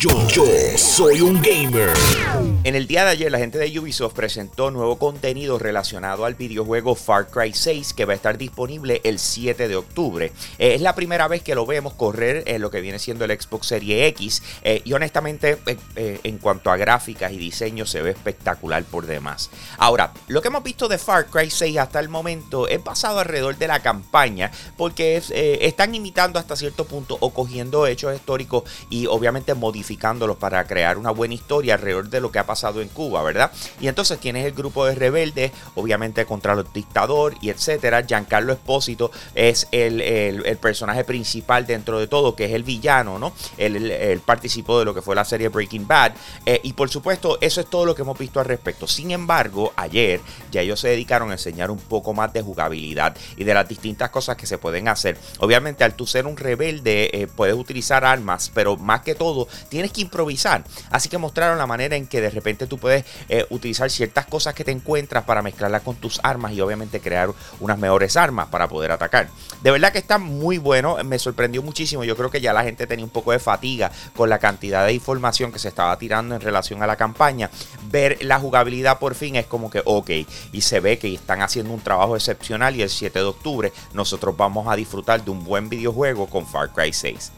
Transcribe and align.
Yo, 0.00 0.12
soy 0.76 1.20
un 1.22 1.42
gamer. 1.42 1.90
En 2.62 2.76
el 2.76 2.86
día 2.86 3.04
de 3.04 3.10
ayer, 3.10 3.32
la 3.32 3.38
gente 3.38 3.58
de 3.58 3.76
Ubisoft 3.80 4.14
presentó 4.14 4.70
nuevo 4.70 4.96
contenido 4.96 5.58
relacionado 5.58 6.24
al 6.24 6.36
videojuego 6.36 6.94
Far 6.94 7.28
Cry 7.28 7.52
6 7.52 7.94
que 7.94 8.04
va 8.04 8.12
a 8.12 8.16
estar 8.16 8.38
disponible 8.38 9.00
el 9.02 9.18
7 9.18 9.66
de 9.66 9.74
octubre. 9.74 10.26
Eh, 10.60 10.74
es 10.74 10.82
la 10.82 10.94
primera 10.94 11.26
vez 11.26 11.42
que 11.42 11.56
lo 11.56 11.66
vemos 11.66 11.94
correr 11.94 12.44
en 12.46 12.62
lo 12.62 12.70
que 12.70 12.80
viene 12.80 13.00
siendo 13.00 13.24
el 13.24 13.40
Xbox 13.40 13.66
Series 13.66 14.06
X 14.10 14.42
eh, 14.62 14.82
y 14.84 14.92
honestamente 14.92 15.58
eh, 15.96 16.20
en 16.22 16.38
cuanto 16.38 16.70
a 16.70 16.76
gráficas 16.76 17.32
y 17.32 17.36
diseño 17.36 17.84
se 17.84 18.00
ve 18.00 18.10
espectacular 18.10 18.84
por 18.84 19.04
demás. 19.04 19.50
Ahora, 19.78 20.12
lo 20.28 20.42
que 20.42 20.48
hemos 20.48 20.62
visto 20.62 20.86
de 20.86 20.98
Far 20.98 21.26
Cry 21.26 21.50
6 21.50 21.76
hasta 21.78 21.98
el 21.98 22.08
momento 22.08 22.68
es 22.68 22.84
basado 22.84 23.18
alrededor 23.18 23.58
de 23.58 23.66
la 23.66 23.80
campaña 23.80 24.52
porque 24.76 25.20
están 25.60 25.96
imitando 25.96 26.38
hasta 26.38 26.54
cierto 26.54 26.84
punto 26.84 27.16
o 27.18 27.30
cogiendo 27.30 27.84
hechos 27.88 28.14
históricos 28.14 28.62
y 28.90 29.06
obviamente 29.06 29.54
modificando 29.54 29.87
para 30.38 30.64
crear 30.64 30.98
una 30.98 31.10
buena 31.10 31.34
historia 31.34 31.74
alrededor 31.74 32.08
de 32.08 32.20
lo 32.20 32.30
que 32.30 32.38
ha 32.38 32.46
pasado 32.46 32.80
en 32.80 32.88
Cuba, 32.88 33.22
¿verdad? 33.22 33.50
Y 33.80 33.88
entonces 33.88 34.18
tienes 34.18 34.44
el 34.44 34.52
grupo 34.52 34.84
de 34.84 34.94
rebeldes, 34.94 35.52
obviamente 35.74 36.26
contra 36.26 36.54
los 36.54 36.72
dictadores 36.72 37.38
y 37.40 37.50
etcétera. 37.50 38.04
Giancarlo 38.06 38.52
Espósito 38.52 39.10
es 39.34 39.66
el, 39.72 40.58
personaje 40.60 41.04
principal 41.04 41.66
dentro 41.66 41.98
de 41.98 42.06
todo, 42.06 42.34
que 42.34 42.46
es 42.46 42.52
el 42.52 42.64
villano, 42.64 43.18
¿no? 43.18 43.32
Él, 43.56 44.20
participó 44.24 44.78
de 44.78 44.84
lo 44.84 44.94
que 44.94 45.02
fue 45.02 45.14
la 45.14 45.24
serie 45.24 45.48
Breaking 45.48 45.86
Bad. 45.86 46.12
Eh, 46.44 46.60
y 46.62 46.72
por 46.72 46.90
supuesto, 46.90 47.38
eso 47.40 47.60
es 47.60 47.66
todo 47.68 47.86
lo 47.86 47.94
que 47.94 48.02
hemos 48.02 48.18
visto 48.18 48.40
al 48.40 48.46
respecto. 48.46 48.86
Sin 48.86 49.10
embargo, 49.10 49.72
ayer 49.76 50.20
ya 50.50 50.60
ellos 50.60 50.80
se 50.80 50.88
dedicaron 50.88 51.30
a 51.30 51.34
enseñar 51.34 51.70
un 51.70 51.78
poco 51.78 52.12
más 52.12 52.32
de 52.32 52.42
jugabilidad 52.42 53.16
y 53.36 53.44
de 53.44 53.54
las 53.54 53.68
distintas 53.68 54.10
cosas 54.10 54.36
que 54.36 54.46
se 54.46 54.58
pueden 54.58 54.88
hacer. 54.88 55.16
Obviamente, 55.38 55.84
al 55.84 55.94
tú 55.94 56.06
ser 56.06 56.26
un 56.26 56.36
rebelde, 56.36 57.10
eh, 57.12 57.26
puedes 57.26 57.54
utilizar 57.54 58.04
armas, 58.04 58.50
pero 58.52 58.76
más 58.76 59.02
que 59.02 59.14
todo, 59.14 59.48
tienes 59.78 59.92
que 59.92 60.00
improvisar. 60.00 60.64
Así 60.90 61.08
que 61.08 61.18
mostraron 61.18 61.56
la 61.56 61.66
manera 61.68 61.94
en 61.94 62.08
que 62.08 62.20
de 62.20 62.30
repente 62.30 62.66
tú 62.66 62.78
puedes 62.78 63.04
eh, 63.28 63.46
utilizar 63.50 63.88
ciertas 63.90 64.26
cosas 64.26 64.52
que 64.52 64.64
te 64.64 64.72
encuentras 64.72 65.22
para 65.22 65.40
mezclarlas 65.40 65.82
con 65.82 65.94
tus 65.94 66.18
armas 66.24 66.50
y 66.50 66.60
obviamente 66.60 66.98
crear 66.98 67.30
unas 67.60 67.78
mejores 67.78 68.16
armas 68.16 68.48
para 68.48 68.66
poder 68.66 68.90
atacar. 68.90 69.28
De 69.62 69.70
verdad 69.70 69.92
que 69.92 69.98
está 69.98 70.18
muy 70.18 70.58
bueno, 70.58 70.96
me 71.04 71.16
sorprendió 71.20 71.62
muchísimo. 71.62 72.02
Yo 72.02 72.16
creo 72.16 72.28
que 72.28 72.40
ya 72.40 72.52
la 72.52 72.64
gente 72.64 72.88
tenía 72.88 73.04
un 73.04 73.10
poco 73.12 73.30
de 73.30 73.38
fatiga 73.38 73.92
con 74.16 74.28
la 74.28 74.40
cantidad 74.40 74.84
de 74.84 74.94
información 74.94 75.52
que 75.52 75.60
se 75.60 75.68
estaba 75.68 75.96
tirando 75.96 76.34
en 76.34 76.40
relación 76.40 76.82
a 76.82 76.88
la 76.88 76.96
campaña. 76.96 77.48
Ver 77.88 78.18
la 78.22 78.40
jugabilidad 78.40 78.98
por 78.98 79.14
fin 79.14 79.36
es 79.36 79.46
como 79.46 79.70
que 79.70 79.82
ok, 79.84 80.10
y 80.50 80.60
se 80.60 80.80
ve 80.80 80.98
que 80.98 81.14
están 81.14 81.40
haciendo 81.40 81.72
un 81.72 81.80
trabajo 81.82 82.16
excepcional 82.16 82.74
y 82.74 82.82
el 82.82 82.90
7 82.90 83.16
de 83.16 83.24
octubre 83.24 83.72
nosotros 83.92 84.36
vamos 84.36 84.66
a 84.66 84.74
disfrutar 84.74 85.24
de 85.24 85.30
un 85.30 85.44
buen 85.44 85.68
videojuego 85.68 86.26
con 86.26 86.48
Far 86.48 86.70
Cry 86.72 86.92
6. 86.92 87.30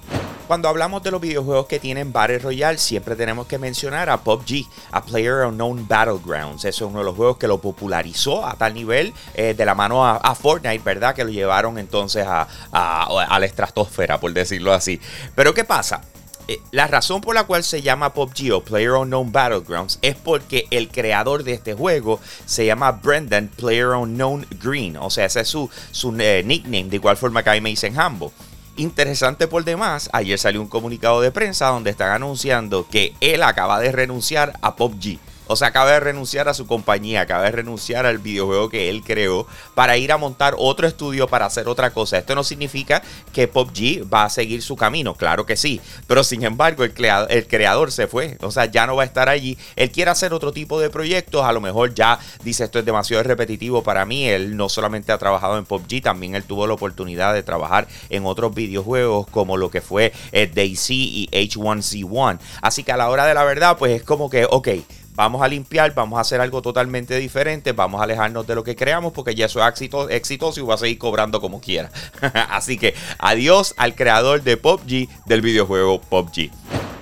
Cuando 0.51 0.69
hablamos 0.69 1.01
de 1.05 1.13
los 1.13 1.21
videojuegos 1.21 1.67
que 1.67 1.79
tienen 1.79 2.13
Battle 2.13 2.41
Royale, 2.41 2.77
siempre 2.77 3.15
tenemos 3.15 3.47
que 3.47 3.57
mencionar 3.57 4.11
a 4.11 4.17
PUBG, 4.17 4.67
a 4.91 5.01
Player 5.01 5.47
Unknown 5.47 5.87
Battlegrounds. 5.87 6.65
Eso 6.65 6.87
es 6.87 6.91
uno 6.91 6.99
de 6.99 7.05
los 7.05 7.15
juegos 7.15 7.37
que 7.37 7.47
lo 7.47 7.61
popularizó 7.61 8.45
a 8.45 8.55
tal 8.55 8.75
nivel 8.75 9.15
eh, 9.35 9.55
de 9.57 9.65
la 9.65 9.77
mano 9.77 10.05
a, 10.05 10.35
Fortnite, 10.35 10.83
¿verdad? 10.83 11.15
Que 11.15 11.23
lo 11.23 11.31
llevaron 11.31 11.79
entonces 11.79 12.27
a, 12.27 12.49
la 12.73 13.47
estratosfera, 13.47 14.19
por 14.19 14.33
decirlo 14.33 14.73
así. 14.73 15.01
Pero 15.37 15.55
¿qué 15.55 15.63
pasa? 15.63 16.01
Eh, 16.49 16.59
la 16.73 16.89
razón 16.89 17.21
por 17.21 17.37
la 17.37 17.45
cual 17.45 17.63
se 17.63 17.81
llama 17.81 18.13
PUBG 18.13 18.53
o 18.53 18.65
Player 18.65 18.91
Unknown 18.91 19.31
Battlegrounds 19.31 20.01
es 20.03 20.17
porque 20.17 20.67
el 20.73 20.89
creador 20.89 21.45
de 21.45 21.53
este 21.53 21.75
juego 21.75 22.19
se 22.45 22.67
llama 22.67 22.91
Brendan 22.91 23.47
Player 23.57 23.91
Unknown 23.91 24.45
Green. 24.61 24.97
O 24.97 25.11
sea, 25.11 25.27
ese 25.27 25.43
es 25.43 25.49
su, 25.49 25.71
su 25.93 26.13
eh, 26.19 26.43
nickname, 26.45 26.89
de 26.89 26.97
igual 26.97 27.17
forma 27.17 27.45
que 27.45 27.51
ahí 27.51 27.61
me 27.61 27.71
dicen 27.71 27.97
Hambo. 28.01 28.33
Interesante 28.81 29.47
por 29.47 29.63
demás, 29.65 30.09
ayer 30.11 30.39
salió 30.39 30.63
un 30.63 30.67
comunicado 30.67 31.21
de 31.21 31.31
prensa 31.31 31.67
donde 31.67 31.91
están 31.91 32.13
anunciando 32.13 32.87
que 32.89 33.15
él 33.21 33.43
acaba 33.43 33.79
de 33.79 33.93
renunciar 33.93 34.55
a 34.63 34.75
PUBG. 34.75 35.19
O 35.53 35.57
sea, 35.57 35.69
acaba 35.69 35.91
de 35.91 35.99
renunciar 35.99 36.49
a 36.49 36.55
su 36.55 36.69
compañía, 36.69 37.23
acaba 37.23 37.43
de 37.43 37.51
renunciar 37.51 38.07
al 38.07 38.19
videojuego 38.19 38.69
que 38.69 38.89
él 38.89 39.03
creó 39.03 39.49
para 39.75 39.97
ir 39.97 40.13
a 40.13 40.17
montar 40.17 40.55
otro 40.57 40.87
estudio 40.87 41.27
para 41.27 41.47
hacer 41.47 41.67
otra 41.67 41.91
cosa. 41.91 42.19
Esto 42.19 42.37
no 42.37 42.45
significa 42.45 43.03
que 43.33 43.49
PUBG 43.49 44.07
va 44.15 44.27
a 44.27 44.31
seguir 44.31 44.63
su 44.63 44.77
camino, 44.77 45.15
claro 45.15 45.47
que 45.47 45.57
sí. 45.57 45.81
Pero 46.07 46.23
sin 46.23 46.45
embargo, 46.45 46.85
el 46.85 46.93
creador, 46.93 47.91
se 47.91 48.07
fue. 48.07 48.39
O 48.43 48.53
sea, 48.53 48.67
ya 48.67 48.87
no 48.87 48.95
va 48.95 49.03
a 49.03 49.07
estar 49.07 49.29
allí. 49.29 49.59
Él 49.75 49.91
quiere 49.91 50.13
hacer 50.13 50.33
otro 50.33 50.53
tipo 50.53 50.79
de 50.79 50.89
proyectos. 50.89 51.45
A 51.45 51.53
lo 51.53 51.61
mejor 51.61 51.95
ya 51.95 52.21
dice 52.45 52.63
esto 52.63 52.79
es 52.79 52.85
demasiado 52.85 53.25
repetitivo 53.25 53.83
para 53.83 54.07
mí. 54.07 54.29
Él 54.29 54.57
no 54.57 54.69
solamente 54.69 55.11
ha 55.11 55.19
trabajado 55.19 55.59
en 55.59 55.65
PUBG, 55.65 56.01
también 56.01 56.37
él 56.37 56.45
tuvo 56.45 56.69
la 56.69 56.75
oportunidad 56.75 57.35
de 57.35 57.43
trabajar 57.43 57.89
en 58.09 58.25
otros 58.25 58.55
videojuegos 58.55 59.27
como 59.27 59.57
lo 59.57 59.69
que 59.69 59.81
fue 59.81 60.13
eh, 60.31 60.47
DayZ 60.47 60.91
y 60.91 61.29
H1Z1. 61.33 62.39
Así 62.63 62.85
que 62.85 62.93
a 62.93 62.97
la 62.97 63.11
hora 63.11 63.27
de 63.27 63.35
la 63.35 63.43
verdad, 63.43 63.77
pues 63.77 63.97
es 63.97 64.05
como 64.05 64.31
que, 64.31 64.47
ok 64.49 64.69
vamos 65.15 65.43
a 65.43 65.49
limpiar, 65.49 65.95
vamos 65.95 66.19
a 66.19 66.21
hacer 66.21 66.41
algo 66.41 66.63
totalmente 66.63 67.17
diferente, 67.17 67.73
vamos 67.73 68.01
a 68.01 68.05
alejarnos 68.05 68.47
de 68.47 68.55
lo 68.55 68.65
que 68.65 68.77
creamos 68.77 69.13
porque 69.13 69.35
ya 69.35 69.47
eso 69.47 69.67
es 69.67 69.83
exitoso 70.11 70.61
y 70.61 70.63
va 70.63 70.75
a 70.75 70.79
seguir 70.79 70.99
cobrando 70.99 71.41
como 71.41 71.61
quiera. 71.61 71.91
Así 72.51 72.79
que 72.79 72.95
adiós 73.19 73.75
al 73.77 73.95
creador 73.95 74.43
de 74.43 74.57
PUBG 74.57 75.09
del 75.27 75.43
videojuego 75.43 76.01
PUBG. 76.01 76.51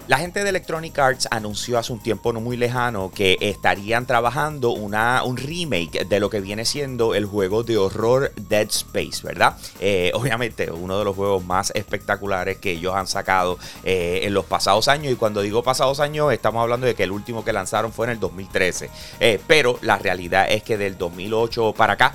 La 0.08 0.16
gente 0.16 0.42
de 0.42 0.48
Electronic 0.48 0.98
Arts 0.98 1.28
anunció 1.30 1.78
hace 1.78 1.92
un 1.92 1.98
tiempo 1.98 2.32
no 2.32 2.40
muy 2.40 2.56
lejano 2.56 3.12
que 3.14 3.36
estarían 3.42 4.06
trabajando 4.06 4.70
una, 4.70 5.22
un 5.22 5.36
remake 5.36 6.06
de 6.06 6.18
lo 6.18 6.30
que 6.30 6.40
viene 6.40 6.64
siendo 6.64 7.14
el 7.14 7.26
juego 7.26 7.62
de 7.62 7.76
horror 7.76 8.32
Dead 8.36 8.68
Space, 8.70 9.20
¿verdad? 9.22 9.58
Eh, 9.80 10.10
obviamente 10.14 10.70
uno 10.70 10.98
de 10.98 11.04
los 11.04 11.14
juegos 11.14 11.44
más 11.44 11.72
espectaculares 11.74 12.56
que 12.56 12.70
ellos 12.70 12.94
han 12.94 13.06
sacado 13.06 13.58
eh, 13.84 14.20
en 14.22 14.32
los 14.32 14.46
pasados 14.46 14.88
años 14.88 15.12
y 15.12 15.16
cuando 15.16 15.42
digo 15.42 15.62
pasados 15.62 16.00
años 16.00 16.32
estamos 16.32 16.62
hablando 16.62 16.86
de 16.86 16.94
que 16.94 17.02
el 17.02 17.12
último 17.12 17.44
que 17.44 17.52
lanzaron 17.52 17.92
fue 17.92 18.06
en 18.06 18.12
el 18.12 18.18
2013, 18.18 18.88
eh, 19.20 19.38
pero 19.46 19.78
la 19.82 19.98
realidad 19.98 20.46
es 20.48 20.62
que 20.62 20.78
del 20.78 20.96
2008 20.96 21.74
para 21.76 21.92
acá 21.92 22.14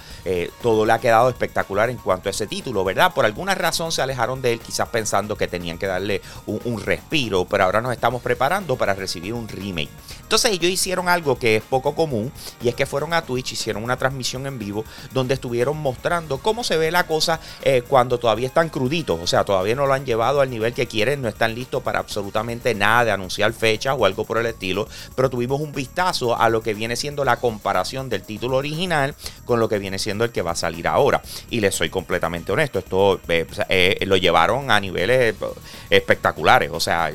todo 0.64 0.88
le 0.88 0.94
ha 0.94 1.00
quedado 1.00 1.30
espectacular 1.30 1.92
en 1.92 1.98
cuanto 1.98 2.28
a 2.28 2.31
ese 2.31 2.48
título, 2.48 2.84
¿verdad? 2.84 3.14
Por 3.14 3.25
alguna 3.25 3.54
razón 3.54 3.92
se 3.92 4.02
alejaron 4.02 4.42
de 4.42 4.54
él 4.54 4.60
quizás 4.60 4.90
pensando 4.90 5.38
que 5.38 5.48
tenían 5.48 5.78
que 5.78 5.86
darle 5.86 6.24
un, 6.48 6.60
un 6.64 6.81
respiro, 6.81 7.46
pero 7.46 7.66
ahora 7.66 7.83
nos 7.84 7.94
estamos 7.94 8.22
preparando 8.22 8.76
para 8.78 8.94
recibir 8.96 9.34
un 9.34 9.48
remake. 9.48 9.90
Entonces 10.22 10.52
ellos 10.52 10.72
hicieron 10.72 11.10
algo 11.10 11.38
que 11.38 11.58
es 11.58 11.64
poco 11.64 11.94
común 11.94 12.32
y 12.62 12.70
es 12.70 12.76
que 12.76 12.86
fueron 12.88 13.14
a 13.14 13.22
Twitch, 13.22 13.52
hicieron 13.52 13.84
una 13.84 13.98
transmisión 13.98 14.48
en 14.48 14.58
vivo 14.58 14.84
donde 15.12 15.36
estuvieron 15.36 15.78
mostrando 15.78 16.40
cómo 16.40 16.64
se 16.64 16.78
ve 16.78 16.90
la 16.90 17.06
cosa 17.06 17.40
eh, 17.62 17.84
cuando 17.88 18.18
todavía 18.18 18.48
están 18.48 18.70
cruditos, 18.70 19.20
o 19.22 19.28
sea, 19.28 19.44
todavía 19.44 19.76
no 19.76 19.86
lo 19.86 19.94
han 19.94 20.06
llevado 20.06 20.42
al 20.42 20.50
nivel 20.50 20.74
que 20.74 20.88
quieren, 20.88 21.22
no 21.22 21.28
están 21.28 21.54
listos 21.54 21.84
para 21.84 22.00
absolutamente 22.00 22.74
nada 22.74 23.06
de 23.06 23.12
anunciar 23.12 23.54
fechas 23.54 23.96
o 23.98 24.06
algo 24.06 24.26
por 24.26 24.38
el 24.38 24.46
estilo, 24.46 24.88
pero 25.16 25.30
tuvimos 25.30 25.62
un 25.62 25.72
vistazo 25.72 26.36
a 26.36 26.50
lo 26.50 26.62
que 26.62 26.74
viene 26.74 26.96
siendo 26.96 27.24
la 27.24 27.38
comparación 27.38 28.10
del 28.10 28.24
título 28.24 28.58
original 28.58 29.16
con 29.46 29.60
lo 29.60 29.70
que 29.70 29.78
viene 29.78 30.00
siendo 30.00 30.24
el 30.24 30.32
que 30.32 30.42
va 30.42 30.52
a 30.52 30.56
salir 30.56 30.88
ahora. 30.88 31.22
Y 31.50 31.60
les 31.60 31.76
soy 31.76 31.90
completamente 31.90 32.52
honesto, 32.52 32.80
esto 32.80 33.20
eh, 33.28 33.46
eh, 33.70 33.98
lo 34.06 34.18
llevaron 34.18 34.72
a 34.72 34.80
niveles 34.80 35.36
espectaculares, 35.90 36.72
o 36.72 36.80
sea, 36.80 37.12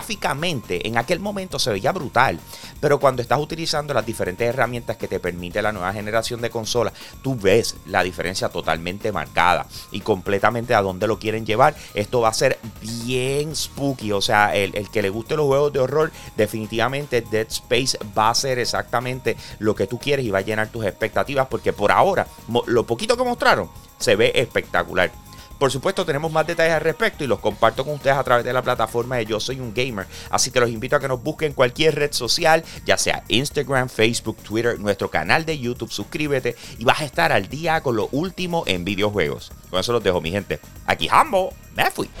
gráficamente 0.00 0.88
en 0.88 0.96
aquel 0.96 1.20
momento 1.20 1.58
se 1.58 1.70
veía 1.70 1.92
brutal. 1.92 2.40
Pero 2.80 2.98
cuando 2.98 3.20
estás 3.20 3.38
utilizando 3.38 3.92
las 3.92 4.06
diferentes 4.06 4.48
herramientas 4.48 4.96
que 4.96 5.08
te 5.08 5.20
permite 5.20 5.60
la 5.60 5.72
nueva 5.72 5.92
generación 5.92 6.40
de 6.40 6.48
consolas, 6.48 6.94
tú 7.22 7.36
ves 7.36 7.76
la 7.84 8.02
diferencia 8.02 8.48
totalmente 8.48 9.12
marcada 9.12 9.66
y 9.90 10.00
completamente 10.00 10.74
a 10.74 10.80
dónde 10.80 11.06
lo 11.06 11.18
quieren 11.18 11.44
llevar. 11.44 11.74
Esto 11.92 12.22
va 12.22 12.30
a 12.30 12.34
ser 12.34 12.58
bien 12.80 13.54
spooky. 13.54 14.12
O 14.12 14.22
sea, 14.22 14.56
el, 14.56 14.74
el 14.74 14.88
que 14.88 15.02
le 15.02 15.10
guste 15.10 15.36
los 15.36 15.46
juegos 15.46 15.72
de 15.72 15.80
horror, 15.80 16.12
definitivamente 16.34 17.20
Dead 17.20 17.46
Space 17.48 17.98
va 18.16 18.30
a 18.30 18.34
ser 18.34 18.58
exactamente 18.58 19.36
lo 19.58 19.74
que 19.74 19.86
tú 19.86 19.98
quieres 19.98 20.24
y 20.24 20.30
va 20.30 20.38
a 20.38 20.42
llenar 20.42 20.68
tus 20.68 20.86
expectativas. 20.86 21.48
Porque 21.48 21.74
por 21.74 21.92
ahora, 21.92 22.26
lo 22.66 22.86
poquito 22.86 23.18
que 23.18 23.24
mostraron, 23.24 23.68
se 23.98 24.16
ve 24.16 24.32
espectacular. 24.34 25.12
Por 25.60 25.70
supuesto, 25.70 26.04
tenemos 26.06 26.32
más 26.32 26.46
detalles 26.46 26.72
al 26.72 26.80
respecto 26.80 27.22
y 27.22 27.26
los 27.26 27.38
comparto 27.38 27.84
con 27.84 27.92
ustedes 27.92 28.16
a 28.16 28.24
través 28.24 28.46
de 28.46 28.52
la 28.54 28.62
plataforma 28.62 29.16
de 29.16 29.26
Yo 29.26 29.38
Soy 29.38 29.60
un 29.60 29.74
Gamer. 29.74 30.06
Así 30.30 30.50
que 30.50 30.58
los 30.58 30.70
invito 30.70 30.96
a 30.96 31.00
que 31.00 31.06
nos 31.06 31.22
busquen 31.22 31.48
en 31.48 31.52
cualquier 31.52 31.96
red 31.96 32.12
social, 32.12 32.64
ya 32.86 32.96
sea 32.96 33.24
Instagram, 33.28 33.90
Facebook, 33.90 34.38
Twitter, 34.38 34.80
nuestro 34.80 35.10
canal 35.10 35.44
de 35.44 35.58
YouTube. 35.58 35.92
Suscríbete 35.92 36.56
y 36.78 36.84
vas 36.84 37.02
a 37.02 37.04
estar 37.04 37.30
al 37.30 37.50
día 37.50 37.82
con 37.82 37.94
lo 37.94 38.08
último 38.10 38.64
en 38.66 38.86
videojuegos. 38.86 39.52
Con 39.68 39.80
eso 39.80 39.92
los 39.92 40.02
dejo, 40.02 40.22
mi 40.22 40.30
gente. 40.30 40.60
Aquí 40.86 41.08
Hambo, 41.10 41.52
me 41.76 41.90
fui. 41.90 42.08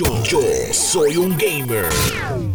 Yo, 0.00 0.40
soy 0.72 1.18
un 1.18 1.36
gamer. 1.36 1.84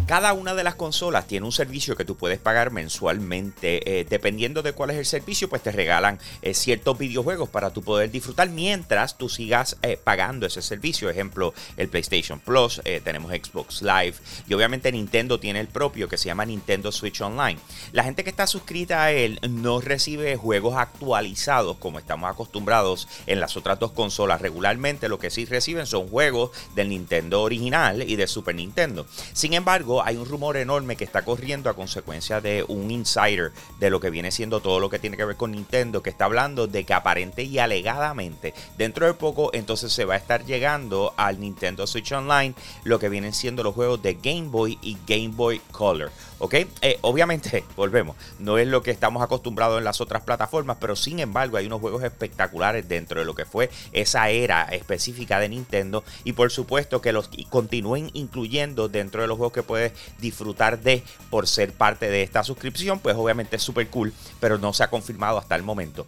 Cada 0.06 0.32
una 0.32 0.54
de 0.54 0.64
las 0.64 0.74
consolas 0.74 1.28
tiene 1.28 1.46
un 1.46 1.52
servicio 1.52 1.96
que 1.96 2.04
tú 2.04 2.16
puedes 2.16 2.40
pagar 2.40 2.72
mensualmente. 2.72 4.00
Eh, 4.00 4.04
dependiendo 4.08 4.62
de 4.62 4.72
cuál 4.72 4.90
es 4.90 4.96
el 4.96 5.06
servicio, 5.06 5.48
pues 5.48 5.62
te 5.62 5.70
regalan 5.70 6.18
eh, 6.42 6.54
ciertos 6.54 6.98
videojuegos 6.98 7.48
para 7.48 7.70
tú 7.70 7.82
poder 7.82 8.10
disfrutar 8.10 8.48
mientras 8.50 9.16
tú 9.16 9.28
sigas 9.28 9.76
eh, 9.82 9.96
pagando 10.02 10.46
ese 10.46 10.60
servicio. 10.60 11.08
Ejemplo, 11.08 11.54
el 11.76 11.88
PlayStation 11.88 12.40
Plus, 12.40 12.80
tenemos 13.04 13.30
Xbox 13.30 13.80
Live 13.82 14.14
y 14.48 14.54
obviamente 14.54 14.90
Nintendo 14.90 15.38
tiene 15.38 15.60
el 15.60 15.68
propio 15.68 16.08
que 16.08 16.18
se 16.18 16.26
llama 16.26 16.46
Nintendo 16.46 16.90
Switch 16.90 17.20
Online. 17.20 17.60
La 17.92 18.02
gente 18.02 18.24
que 18.24 18.30
está 18.30 18.48
suscrita 18.48 19.04
a 19.04 19.12
él 19.12 19.38
no 19.48 19.80
recibe 19.80 20.36
juegos 20.36 20.76
actualizados 20.76 21.76
como 21.76 22.00
estamos 22.00 22.28
acostumbrados 22.28 23.06
en 23.26 23.38
las 23.38 23.56
otras 23.56 23.78
dos 23.78 23.92
consolas. 23.92 24.40
Regularmente 24.40 25.08
lo 25.08 25.20
que 25.20 25.30
sí 25.30 25.44
reciben 25.44 25.86
son 25.86 26.08
juegos 26.08 26.50
del 26.74 26.88
Nintendo 26.88 27.35
original 27.42 28.02
y 28.02 28.16
de 28.16 28.26
Super 28.26 28.54
Nintendo. 28.54 29.06
Sin 29.32 29.54
embargo, 29.54 30.02
hay 30.04 30.16
un 30.16 30.26
rumor 30.26 30.56
enorme 30.56 30.96
que 30.96 31.04
está 31.04 31.22
corriendo 31.22 31.70
a 31.70 31.74
consecuencia 31.74 32.40
de 32.40 32.64
un 32.68 32.90
insider 32.90 33.52
de 33.78 33.90
lo 33.90 34.00
que 34.00 34.10
viene 34.10 34.30
siendo 34.30 34.60
todo 34.60 34.80
lo 34.80 34.90
que 34.90 34.98
tiene 34.98 35.16
que 35.16 35.24
ver 35.24 35.36
con 35.36 35.52
Nintendo, 35.52 36.02
que 36.02 36.10
está 36.10 36.26
hablando 36.26 36.66
de 36.66 36.84
que 36.84 36.94
aparente 36.94 37.42
y 37.42 37.58
alegadamente 37.58 38.54
dentro 38.76 39.06
de 39.06 39.14
poco 39.14 39.50
entonces 39.52 39.92
se 39.92 40.04
va 40.04 40.14
a 40.14 40.18
estar 40.18 40.44
llegando 40.44 41.14
al 41.16 41.40
Nintendo 41.40 41.86
Switch 41.86 42.12
Online 42.12 42.54
lo 42.84 42.98
que 42.98 43.08
vienen 43.08 43.32
siendo 43.32 43.62
los 43.62 43.74
juegos 43.74 44.02
de 44.02 44.14
Game 44.14 44.48
Boy 44.48 44.78
y 44.82 44.96
Game 45.06 45.34
Boy 45.34 45.60
Color. 45.72 46.10
¿Ok? 46.38 46.54
Eh, 46.82 46.98
obviamente, 47.00 47.64
volvemos, 47.76 48.16
no 48.38 48.58
es 48.58 48.66
lo 48.68 48.82
que 48.82 48.90
estamos 48.90 49.22
acostumbrados 49.22 49.78
en 49.78 49.84
las 49.84 50.00
otras 50.00 50.22
plataformas, 50.22 50.76
pero 50.80 50.94
sin 50.94 51.18
embargo 51.18 51.56
hay 51.56 51.66
unos 51.66 51.80
juegos 51.80 52.02
espectaculares 52.02 52.88
dentro 52.88 53.20
de 53.20 53.26
lo 53.26 53.34
que 53.34 53.46
fue 53.46 53.70
esa 53.92 54.28
era 54.28 54.64
específica 54.64 55.40
de 55.40 55.48
Nintendo 55.48 56.04
y 56.24 56.32
por 56.32 56.50
supuesto 56.50 57.00
que 57.00 57.12
los 57.16 57.30
continúen 57.48 58.10
incluyendo 58.14 58.88
dentro 58.88 59.22
de 59.22 59.28
los 59.28 59.36
juegos 59.36 59.52
que 59.52 59.62
puedes 59.62 59.92
disfrutar 60.18 60.80
de 60.80 61.02
por 61.30 61.48
ser 61.48 61.72
parte 61.72 62.08
de 62.08 62.22
esta 62.22 62.44
suscripción, 62.44 63.00
pues 63.00 63.16
obviamente 63.16 63.56
es 63.56 63.62
súper 63.62 63.88
cool, 63.88 64.12
pero 64.38 64.58
no 64.58 64.72
se 64.72 64.84
ha 64.84 64.90
confirmado 64.90 65.38
hasta 65.38 65.56
el 65.56 65.62
momento. 65.62 66.06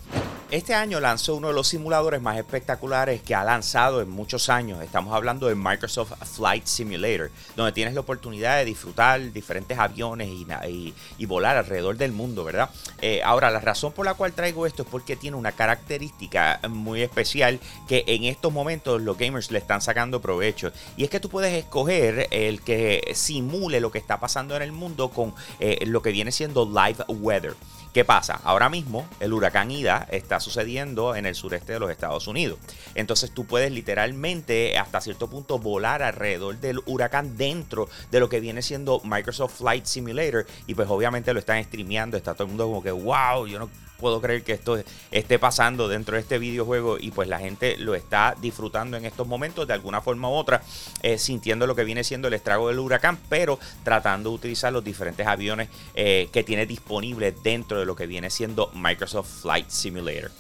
Este 0.51 0.73
año 0.75 0.99
lanzó 0.99 1.35
uno 1.35 1.49
de 1.49 1.53
los 1.53 1.69
simuladores 1.69 2.23
más 2.23 2.39
espectaculares 2.39 3.21
que 3.21 3.35
ha 3.35 3.45
lanzado 3.45 4.01
en 4.01 4.09
muchos 4.09 4.49
años. 4.49 4.83
Estamos 4.83 5.15
hablando 5.15 5.47
de 5.47 5.55
Microsoft 5.55 6.13
Flight 6.25 6.65
Simulator, 6.65 7.31
donde 7.55 7.73
tienes 7.73 7.93
la 7.93 8.01
oportunidad 8.01 8.57
de 8.57 8.65
disfrutar 8.65 9.31
diferentes 9.31 9.79
aviones 9.79 10.31
y, 10.31 11.27
volar 11.27 11.59
alrededor 11.59 11.99
del 11.99 12.13
mundo, 12.13 12.45
¿verdad? 12.45 12.71
Eh, 13.03 13.21
ahora, 13.23 13.51
la 13.51 13.61
razón 13.61 13.93
por 13.93 14.07
la 14.07 14.15
cual 14.15 14.33
traigo 14.33 14.65
esto 14.65 14.85
es 14.85 14.89
porque 14.89 15.17
tiene 15.17 15.37
una 15.37 15.53
característica 15.53 16.61
muy 16.71 17.03
especial 17.03 17.61
que 17.87 18.05
en 18.07 18.25
estos 18.25 18.51
momentos 18.51 19.03
los 19.03 19.19
gamers 19.19 19.51
le 19.51 19.59
están 19.59 19.83
sacando 19.83 20.23
provecho. 20.23 20.73
Y 20.97 21.05
es 21.05 21.11
que 21.11 21.21
tú 21.21 21.29
puedes 21.29 21.53
escoger 21.53 22.27
el 22.31 22.63
que 22.63 23.13
simule 23.15 23.81
lo 23.81 23.93
que 23.93 23.99
está 23.99 24.19
pasando 24.19 24.57
en 24.57 24.63
el 24.63 24.73
mundo 24.73 25.11
con 25.11 25.35
eh, 25.61 25.85
lo 25.85 26.01
que 26.01 26.11
viene 26.11 26.33
siendo 26.33 26.65
live 26.65 27.05
weather. 27.09 27.55
¿Qué 27.93 28.05
pasa? 28.05 28.39
Ahora 28.45 28.69
mismo 28.69 29.09
el 29.19 29.33
huracán 29.33 29.71
Ida 29.71 30.07
está 30.11 30.41
sucediendo 30.41 31.17
en 31.17 31.25
el 31.25 31.35
sureste 31.35 31.73
de 31.73 31.81
los 31.81 31.91
Estados 31.91 32.27
Unidos. 32.27 32.59
Entonces 32.95 33.31
tú 33.31 33.47
puedes 33.47 33.73
literalmente 33.73 34.77
hasta 34.77 35.01
cierto 35.01 35.29
punto 35.29 35.59
volar 35.59 36.03
alrededor 36.03 36.59
del 36.59 36.81
huracán 36.85 37.39
dentro 37.39 37.89
de 38.11 38.21
lo 38.21 38.29
que 38.29 38.41
viene 38.41 38.61
siendo 38.61 39.01
Microsoft 39.05 39.59
Flight 39.59 39.87
Simulator 39.87 40.47
y 40.67 40.75
pues 40.75 40.89
obviamente 40.91 41.33
lo 41.33 41.41
están 41.41 41.65
streameando, 41.65 42.19
está 42.19 42.35
todo 42.35 42.45
el 42.45 42.49
mundo 42.51 42.67
como 42.67 42.83
que 42.83 42.91
wow, 42.91 43.47
yo 43.47 43.59
no 43.59 43.71
puedo 43.99 44.21
creer 44.21 44.43
que 44.43 44.53
esto 44.53 44.83
esté 45.11 45.39
pasando 45.39 45.89
dentro 45.89 46.15
de 46.15 46.23
este 46.23 46.39
videojuego 46.39 46.97
y 46.99 47.11
pues 47.11 47.29
la 47.29 47.39
gente 47.39 47.77
lo 47.79 47.95
está 47.95 48.35
disfrutando 48.41 48.97
en 48.97 49.05
estos 49.05 49.27
momentos 49.27 49.67
de 49.67 49.75
alguna 49.75 50.01
forma 50.01 50.29
u 50.29 50.33
otra, 50.33 50.63
eh, 51.03 51.19
sintiendo 51.19 51.67
lo 51.67 51.75
que 51.75 51.85
viene 51.85 52.05
siendo 52.05 52.29
el 52.29 52.35
estrago 52.35 52.69
del 52.69 52.79
huracán, 52.79 53.19
pero 53.29 53.59
tratando 53.85 54.31
de 54.31 54.37
utilizar 54.37 54.73
los 54.73 54.85
diferentes 54.85 55.27
aviones 55.27 55.69
eh, 55.95 56.29
que 56.33 56.45
tiene 56.45 56.67
disponibles 56.67 57.43
dentro 57.43 57.79
de 57.79 57.87
lo 57.87 57.97
que 57.97 58.07
viene 58.07 58.31
siendo 58.31 58.71
Microsoft 58.75 59.43
Flight 59.43 59.69
Simulator. 59.69 60.31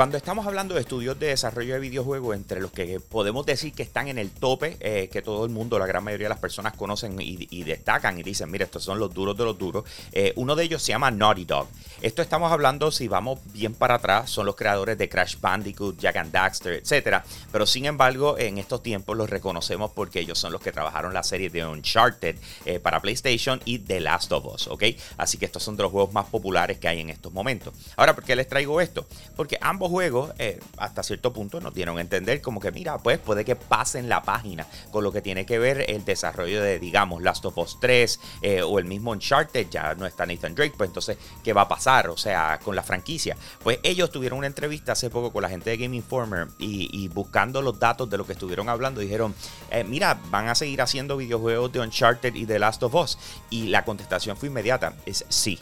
Cuando 0.00 0.16
estamos 0.16 0.46
hablando 0.46 0.74
de 0.74 0.80
estudios 0.80 1.18
de 1.18 1.26
desarrollo 1.26 1.74
de 1.74 1.78
videojuegos, 1.78 2.34
entre 2.34 2.58
los 2.58 2.70
que 2.70 3.00
podemos 3.00 3.44
decir 3.44 3.74
que 3.74 3.82
están 3.82 4.08
en 4.08 4.16
el 4.16 4.30
tope, 4.30 4.78
eh, 4.80 5.10
que 5.12 5.20
todo 5.20 5.44
el 5.44 5.50
mundo, 5.50 5.78
la 5.78 5.84
gran 5.84 6.02
mayoría 6.02 6.24
de 6.24 6.30
las 6.30 6.38
personas 6.38 6.72
conocen 6.72 7.16
y, 7.20 7.64
destacan 7.64 8.18
y 8.18 8.22
dicen, 8.22 8.50
mira, 8.50 8.64
estos 8.64 8.82
son 8.82 8.98
los 8.98 9.12
duros 9.12 9.36
de 9.36 9.44
los 9.44 9.58
duros, 9.58 9.84
uno 10.36 10.56
de 10.56 10.64
ellos 10.64 10.82
se 10.82 10.92
llama 10.92 11.10
Naughty 11.10 11.44
Dog. 11.44 11.68
Esto 12.00 12.22
estamos 12.22 12.50
hablando 12.50 12.90
si 12.90 13.08
vamos 13.08 13.40
bien 13.52 13.74
para 13.74 13.96
atrás, 13.96 14.30
son 14.30 14.46
los 14.46 14.56
creadores 14.56 14.96
de 14.96 15.10
Crash 15.10 15.38
Bandicoot, 15.38 15.98
Jack 15.98 16.16
and 16.16 16.32
Daxter, 16.32 16.82
etc. 16.82 17.22
Pero 17.52 17.66
sin 17.66 17.84
embargo, 17.84 18.38
en 18.38 18.56
estos 18.56 18.82
tiempos 18.82 19.18
los 19.18 19.28
reconocemos 19.28 19.90
porque 19.90 20.20
ellos 20.20 20.38
son 20.38 20.50
los 20.50 20.62
que 20.62 20.72
trabajaron 20.72 21.12
la 21.12 21.22
serie 21.22 21.50
de 21.50 21.66
Uncharted 21.66 22.36
eh, 22.64 22.78
para 22.78 23.02
PlayStation 23.02 23.60
y 23.66 23.80
The 23.80 24.00
Last 24.00 24.32
of 24.32 24.46
Us, 24.46 24.68
¿ok? 24.68 24.84
Así 25.18 25.36
que 25.36 25.44
estos 25.44 25.62
son 25.62 25.76
de 25.76 25.82
los 25.82 25.92
juegos 25.92 26.14
más 26.14 26.24
populares 26.24 26.78
que 26.78 26.88
hay 26.88 27.00
en 27.00 27.10
estos 27.10 27.34
momentos. 27.34 27.74
Ahora, 27.96 28.14
¿por 28.14 28.24
qué 28.24 28.34
les 28.34 28.48
traigo 28.48 28.80
esto? 28.80 29.06
Porque 29.36 29.58
ambos 29.60 29.89
juegos, 29.90 30.32
eh, 30.38 30.60
hasta 30.78 31.02
cierto 31.02 31.32
punto, 31.32 31.60
nos 31.60 31.74
dieron 31.74 31.98
a 31.98 32.00
entender 32.00 32.40
como 32.40 32.60
que, 32.60 32.72
mira, 32.72 32.98
pues 32.98 33.18
puede 33.18 33.44
que 33.44 33.56
pasen 33.56 34.08
la 34.08 34.22
página 34.22 34.66
con 34.90 35.04
lo 35.04 35.12
que 35.12 35.20
tiene 35.20 35.44
que 35.44 35.58
ver 35.58 35.84
el 35.90 36.04
desarrollo 36.04 36.62
de, 36.62 36.78
digamos, 36.78 37.22
Last 37.22 37.44
of 37.44 37.58
Us 37.58 37.78
3 37.80 38.20
eh, 38.42 38.62
o 38.62 38.78
el 38.78 38.84
mismo 38.84 39.10
Uncharted, 39.10 39.68
ya 39.68 39.94
no 39.94 40.06
está 40.06 40.24
Nathan 40.24 40.54
Drake, 40.54 40.74
pues 40.76 40.88
entonces, 40.88 41.18
¿qué 41.42 41.52
va 41.52 41.62
a 41.62 41.68
pasar? 41.68 42.08
O 42.08 42.16
sea, 42.16 42.58
con 42.62 42.74
la 42.76 42.82
franquicia. 42.82 43.36
Pues 43.62 43.78
ellos 43.82 44.10
tuvieron 44.10 44.38
una 44.38 44.46
entrevista 44.46 44.92
hace 44.92 45.10
poco 45.10 45.32
con 45.32 45.42
la 45.42 45.48
gente 45.48 45.70
de 45.70 45.76
Game 45.76 45.96
Informer 45.96 46.48
y, 46.58 47.08
buscando 47.08 47.60
los 47.60 47.78
datos 47.78 48.08
de 48.08 48.16
lo 48.16 48.26
que 48.26 48.32
estuvieron 48.34 48.68
hablando, 48.68 49.00
dijeron, 49.00 49.34
eh, 49.70 49.84
mira, 49.84 50.20
van 50.30 50.48
a 50.48 50.54
seguir 50.54 50.80
haciendo 50.80 51.16
videojuegos 51.16 51.72
de 51.72 51.80
Uncharted 51.80 52.34
y 52.34 52.46
The 52.46 52.58
Last 52.58 52.82
of 52.82 52.94
Us. 52.94 53.18
Y 53.50 53.66
la 53.66 53.84
contestación 53.84 54.36
fue 54.36 54.48
inmediata, 54.48 54.94
es 55.04 55.24
sí. 55.28 55.58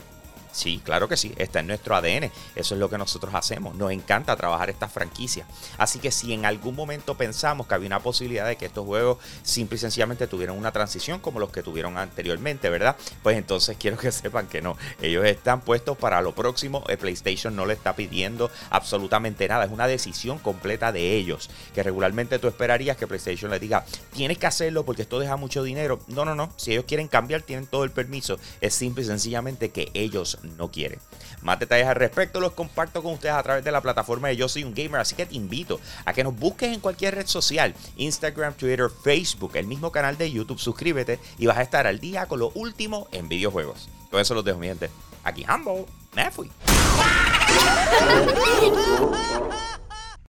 Sí, 0.59 0.81
claro 0.83 1.09
que 1.09 1.17
sí, 1.17 1.33
está 1.37 1.61
en 1.61 1.69
nuestro 1.69 1.95
ADN. 1.95 2.33
Eso 2.57 2.75
es 2.75 2.81
lo 2.81 2.91
que 2.91 2.99
nosotros 2.99 3.33
hacemos. 3.33 3.77
Nos 3.77 3.93
encanta 3.93 4.35
trabajar 4.35 4.71
esta 4.71 4.89
franquicia. 4.89 5.47
Así 5.77 6.01
que 6.01 6.11
si 6.11 6.33
en 6.33 6.45
algún 6.45 6.75
momento 6.75 7.15
pensamos 7.17 7.69
que 7.69 7.75
había 7.75 7.87
una 7.87 8.01
posibilidad 8.01 8.45
de 8.45 8.57
que 8.57 8.67
estos 8.67 8.85
juegos 8.85 9.19
simple 9.45 9.77
y 9.77 9.79
sencillamente 9.79 10.27
tuvieran 10.27 10.59
una 10.59 10.73
transición 10.73 11.21
como 11.21 11.39
los 11.39 11.51
que 11.51 11.63
tuvieron 11.63 11.97
anteriormente, 11.97 12.71
¿verdad? 12.71 12.97
Pues 13.23 13.39
entonces 13.39 13.77
quiero 13.81 13.99
que 13.99 14.11
sepan 14.11 14.49
que 14.49 14.61
no. 14.61 14.77
Ellos 15.01 15.25
están 15.27 15.61
puestos 15.61 15.97
para 15.97 16.21
lo 16.23 16.35
próximo. 16.35 16.83
El 16.89 16.99
PlayStation 16.99 17.55
no 17.55 17.65
le 17.65 17.75
está 17.75 17.95
pidiendo 17.95 18.51
absolutamente 18.71 19.47
nada. 19.47 19.65
Es 19.65 19.71
una 19.71 19.87
decisión 19.87 20.41
completa 20.41 20.91
de 20.91 21.15
ellos. 21.15 21.51
Que 21.73 21.85
regularmente 21.85 22.41
tú 22.41 22.49
esperarías 22.49 22.97
que 22.97 23.07
PlayStation 23.07 23.53
le 23.53 23.61
diga, 23.61 23.85
tienes 24.13 24.39
que 24.39 24.49
hacerlo 24.49 24.85
porque 24.85 25.03
esto 25.03 25.21
deja 25.21 25.37
mucho 25.37 25.63
dinero. 25.63 26.01
No, 26.09 26.25
no, 26.25 26.35
no. 26.35 26.53
Si 26.57 26.73
ellos 26.73 26.85
quieren 26.85 27.07
cambiar, 27.07 27.43
tienen 27.43 27.69
todo 27.69 27.85
el 27.85 27.93
permiso. 27.93 28.41
Es 28.61 28.75
simple 28.75 29.05
y 29.05 29.07
sencillamente 29.07 29.71
que 29.71 29.93
ellos 29.95 30.37
no 30.57 30.71
quiere. 30.71 30.99
Más 31.43 31.59
detalles 31.59 31.87
al 31.87 31.97
respecto 31.97 32.41
los 32.41 32.53
comparto 32.53 33.03
con 33.03 33.13
ustedes 33.15 33.35
a 33.35 33.43
través 33.43 33.65
de 33.65 33.73
la 33.73 33.81
plataforma 33.81 34.29
de 34.29 34.37
Yo 34.37 34.49
Soy 34.49 34.65
un 34.65 34.75
Gamer, 34.75 35.01
así 35.01 35.15
que 35.15 35.27
te 35.27 35.35
invito 35.35 35.81
a 36.05 36.13
que 36.13 36.25
nos 36.25 36.37
busques 36.37 36.73
en 36.73 36.81
cualquier 36.81 37.15
red 37.15 37.27
social, 37.27 37.75
Instagram, 37.97 38.55
Twitter, 38.55 38.89
Facebook, 39.03 39.57
el 39.57 39.67
mismo 39.67 39.93
canal 39.93 40.17
de 40.17 40.31
YouTube, 40.31 40.59
suscríbete 40.59 41.19
y 41.39 41.47
vas 41.47 41.59
a 41.59 41.63
estar 41.63 41.87
al 41.87 42.01
día 42.01 42.27
con 42.27 42.41
lo 42.41 42.51
último 42.55 43.09
en 43.13 43.29
videojuegos. 43.29 43.89
Con 44.11 44.21
eso 44.21 44.35
los 44.35 44.45
dejo, 44.45 44.59
mi 44.59 44.67
gente. 44.67 44.91
Aquí 45.25 45.45
Humble, 45.49 45.85
me 46.15 46.31
fui. 46.31 46.51